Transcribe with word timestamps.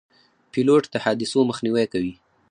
پیلوټ 0.51 0.83
د 0.93 0.95
حادثو 1.03 1.39
مخنیوی 1.49 1.85
کوي. 1.93 2.13